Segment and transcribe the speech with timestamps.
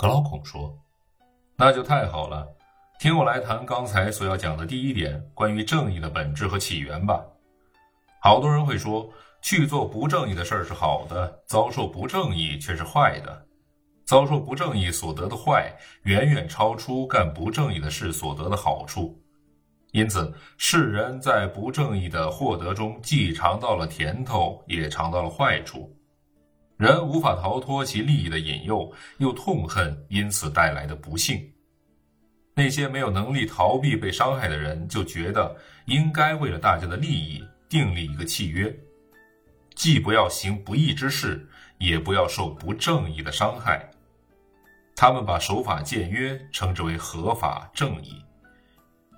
[0.00, 0.74] 格劳孔说
[1.58, 2.48] ：“那就太好了，
[2.98, 7.22] 听我来谈刚才所要讲的第一点，关于正义的本质和起源吧。
[8.18, 13.46] 好多人会说，去做不正义的事是好的，遭受不正义却是坏的。
[14.06, 15.70] 遭受不正义所得的坏，
[16.04, 19.22] 远远超出干不正义的事所得的好处。
[19.92, 25.94] 因此，世人在不正义的获得中，既尝到了甜头，也尝到了坏处。”
[26.80, 31.38] 人无法逃脱其利益的引诱，又痛恨因此带来的不幸。
[32.54, 38.74] 那些没有能力逃避被伤害的人，就觉得应该为了大家的利益订立一个契约，
[39.74, 43.86] 既不要行不义之事，也不要受不正义的伤害。
[44.96, 48.24] 他们把守法僭约称之为合法正义，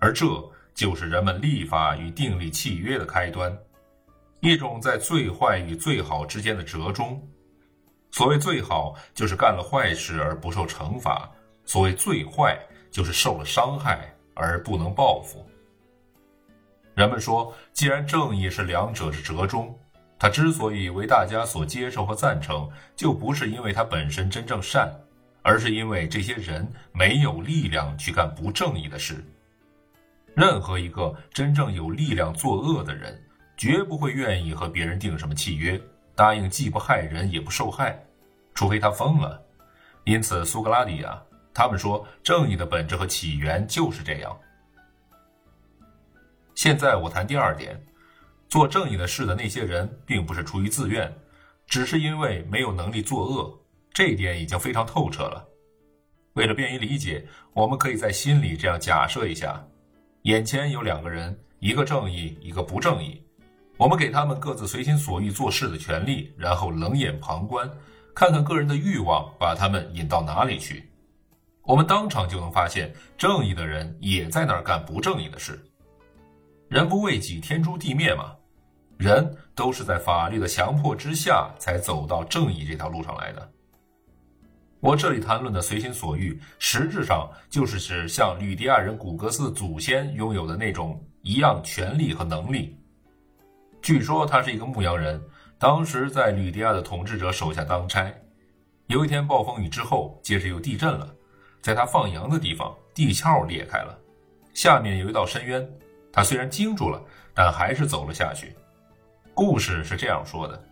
[0.01, 0.27] 而这
[0.75, 3.57] 就是人们立法与订立契约的开端，
[4.41, 7.25] 一种在最坏与最好之间的折中。
[8.13, 11.27] 所谓最好，就是干了坏事而不受惩罚；
[11.65, 12.59] 所谓最坏，
[12.91, 15.45] 就是受了伤害而不能报复。
[16.95, 19.75] 人们说，既然正义是两者之折中，
[20.19, 24.93] 它之所以为大家所接受和赞成，就不是因为它本身真正善，
[25.41, 29.25] 而是因为这些人没有力量去干不正义的事。
[30.35, 33.19] 任何一个真正有力量作恶的人，
[33.57, 35.81] 绝不会愿意和别人订什么契约。
[36.15, 38.05] 答应既不害人也不受害，
[38.55, 39.43] 除非他疯了。
[40.05, 41.23] 因此，苏格拉底啊，
[41.55, 44.37] 他们说正义的本质和起源就是这样。
[46.55, 47.83] 现在我谈第二点，
[48.49, 51.13] 做正义的事的那些人，并不是出于自愿，
[51.67, 53.59] 只是因为没有能力作恶。
[53.93, 55.47] 这一点已经非常透彻了。
[56.35, 59.63] 为了便于理解，我们可以在心里这样假设一下：
[60.23, 63.23] 眼前有两个人，一个正义，一个不正义。
[63.79, 67.69] 我们给他们各自随心所欲做事的权利，然后冷眼旁观，
[68.15, 70.89] 看看个人的欲望把他们引到哪里去。
[71.63, 75.59] 我们当场就能发现，正义的人也在那儿干不正义的事。
[76.69, 78.35] 人不为己，天诛地灭嘛。
[78.99, 83.51] 人都是在法律的强迫之下才走到正义这条路上来的。
[84.81, 92.77] 我这里谈论的随心所欲，实质上就是指像吕迪亚人古格斯祖先拥有的那种一样权利和能力。
[93.83, 95.21] 据说他是一个牧羊人，
[95.59, 98.15] 当时在吕迪亚的统治者手下当差。
[98.87, 101.13] 有一天暴风雨之后，接着又地震了，
[101.61, 103.99] 在他放羊的地方，地壳裂开了，
[104.55, 105.69] 下面有一道深渊。
[106.13, 107.03] 他虽然惊住了，
[107.35, 108.55] 但还是走了下去。
[109.35, 110.63] 故事是这样说的：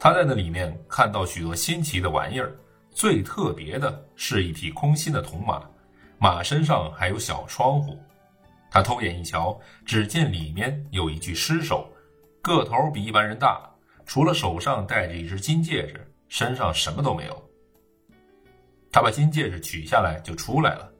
[0.00, 2.56] 他在那里面看到许多新奇的玩意儿，
[2.92, 5.62] 最特别的是一匹空心的铜马，
[6.16, 7.98] 马身上还有小窗户。
[8.70, 11.86] 他偷眼一瞧，只见里面有一具尸首。
[12.42, 13.70] 个头比一般人大，
[14.04, 17.50] 除了手上戴着一只金戒指，身上什么都没有。
[18.90, 20.92] 他把金戒指取下来就出来了。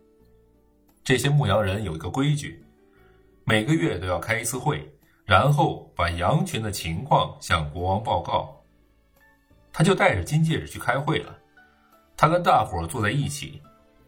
[1.02, 2.64] 这些牧羊人有一个规矩，
[3.44, 4.88] 每个月都要开一次会，
[5.24, 8.56] 然后把羊群的情况向国王报告。
[9.72, 11.36] 他就带着金戒指去开会了。
[12.16, 13.60] 他跟大伙坐在一起，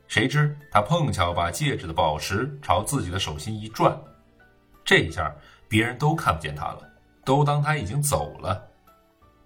[0.07, 3.99] 谁知他碰巧把戒指的宝石朝自己的手心一转，
[4.85, 5.35] 这一下
[5.69, 6.94] 别人都看不见他了。
[7.25, 8.71] 都当他已经走了，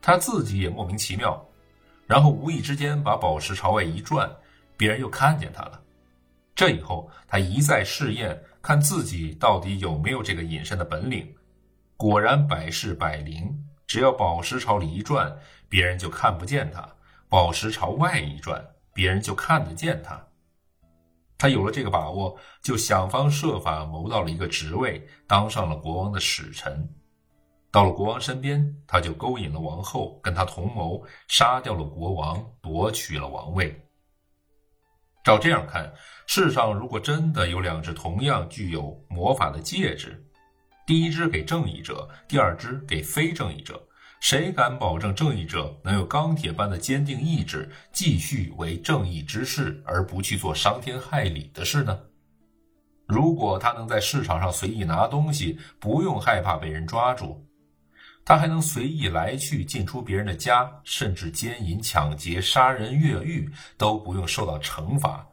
[0.01, 1.45] 他自己也莫名其妙，
[2.07, 4.31] 然后无意之间把宝石朝外一转，
[4.77, 5.81] 别人又看见他了。
[6.55, 11.33] 这以后，他一再试验，看自己到底有没有这个隐身的本领。
[11.97, 16.83] 果然百试百灵，只要宝石朝里一转，别人就看不见他；
[17.29, 20.21] 宝石朝外一转，别人就看得见他。
[21.37, 26.89] 他有了这个把握，就想方设法谋到了一个职位，当上了国王的使臣。
[27.71, 33.85] 到了国王身边，他就勾引了王后，跟他同谋，杀掉了国王，夺取了王位。
[35.23, 35.93] 照这样看，
[36.27, 40.25] 世上如果真的有两只同样具有魔法的戒指，
[40.87, 43.87] 第一只给正义者，第二只给非正义者，
[44.21, 52.01] 谁敢保证正义者能有钢铁般的坚定意志，继续为正义之事，而不去做伤天害理的事呢？
[53.07, 57.47] 如果他能在市场上随意拿东西，不用害怕被人抓住。
[58.29, 65.27] 他还能随意来去进出别人的家，甚至奸淫、抢劫、杀人越狱都不用受到惩罚。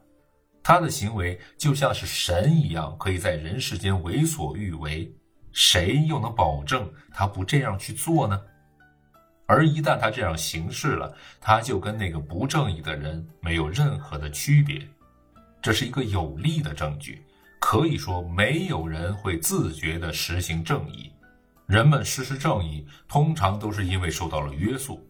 [0.64, 5.14] 他的行为就像是神一样，可以在人世间为所欲为。
[5.52, 8.40] 谁又能保证他不这样去做呢？
[9.46, 14.82] 而一旦他这样行事了，他就跟那个不正义的人没有任何的区别。
[15.62, 17.22] 这是一个有力的证据，
[17.60, 21.12] 可以说没有人会自觉地实行正义。
[21.68, 25.04] 人们实施正义，通常都是因为受到了约束。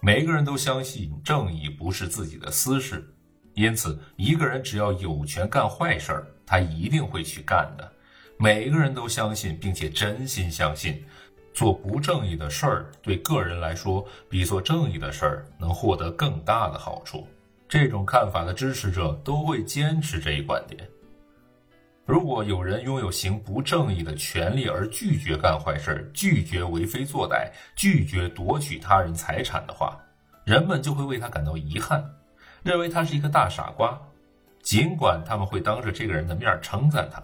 [0.00, 3.08] 每个人都相信正义不是自己的私事，
[3.54, 7.92] 因此，一个人只要有权干坏事儿，他一定会去干的。
[8.36, 11.04] 每个人都相信，并且真心相信，
[11.52, 17.28] 做不正义的事儿对个人来说，比做正义的事儿能获得更大的好处。
[17.68, 20.86] 这种看法的支持者都会坚持这一观点。
[22.06, 29.98] 如果有人拥有行不正义的权利而拒绝干坏事、拒绝为非作歹、拒绝夺取他人财产的话，
[30.44, 32.04] 人们就会为他感到遗憾，
[32.62, 33.98] 认为他是一个大傻瓜。
[34.62, 37.22] 尽管他们会当着这个人的面称赞他，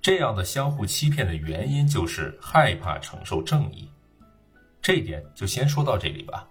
[0.00, 3.88] 这样的相互欺骗的原因就是害怕承受正义。
[4.82, 6.46] 这一点就先说到这里吧。